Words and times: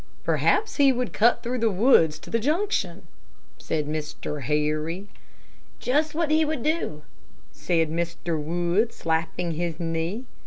"Perhaps 0.23 0.77
he 0.77 0.91
would 0.91 1.13
cut 1.13 1.43
through 1.43 1.59
the 1.59 1.69
woods 1.69 2.17
to 2.17 2.31
the 2.31 2.39
Junction," 2.39 3.03
said 3.59 3.85
Mr. 3.85 4.41
Harry. 4.41 5.09
"Just 5.79 6.15
what 6.15 6.31
he 6.31 6.43
would 6.43 6.63
do," 6.63 7.03
said 7.51 7.91
Mr. 7.91 8.41
Wood, 8.43 8.91
slapping 8.93 9.51
his 9.51 9.79
knee. 9.79 10.25